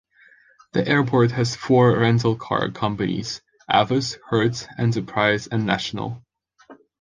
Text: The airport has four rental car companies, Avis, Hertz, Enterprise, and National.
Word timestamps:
The 0.73 0.87
airport 0.87 1.29
has 1.33 1.55
four 1.55 1.95
rental 1.95 2.35
car 2.35 2.71
companies, 2.71 3.41
Avis, 3.71 4.17
Hertz, 4.31 4.65
Enterprise, 4.75 5.45
and 5.45 5.63
National. 5.67 6.23